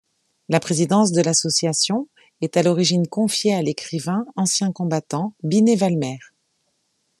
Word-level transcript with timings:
La 0.49 0.59
présidence 0.59 1.11
de 1.11 1.21
l'association 1.21 2.07
est 2.41 2.57
à 2.57 2.63
l'origine 2.63 3.07
confiée 3.07 3.53
à 3.53 3.61
l'écrivain 3.61 4.25
ancien 4.35 4.71
combattant 4.71 5.35
Binet-Valmer. 5.43 6.17